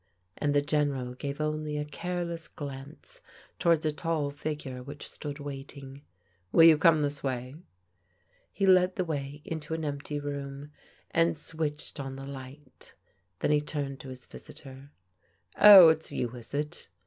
"and 0.39 0.55
the 0.55 0.63
General 0.63 1.13
gave 1.13 1.39
only 1.39 1.77
a 1.77 1.85
careless 1.85 2.47
glance 2.47 3.21
towards 3.59 3.85
a 3.85 3.91
tall 3.91 4.31
figure 4.31 4.81
which 4.81 5.07
stood 5.07 5.37
waiting. 5.37 6.01
"Will 6.51 6.63
you 6.63 6.75
come 6.79 7.03
this 7.03 7.21
way?" 7.21 7.53
He 8.51 8.65
led 8.65 8.95
the 8.95 9.05
way 9.05 9.43
into 9.45 9.75
an 9.75 9.85
empty 9.85 10.19
room, 10.19 10.71
and 11.11 11.37
switched 11.37 11.99
on 11.99 12.15
the 12.15 12.25
light. 12.25 12.95
Then 13.41 13.51
he 13.51 13.61
turned 13.61 13.99
to 13.99 14.09
his 14.09 14.25
visitor." 14.25 14.89
Oh, 15.59 15.89
it's 15.89 16.11
you, 16.11 16.29
is 16.31 16.55
it?" 16.55 16.89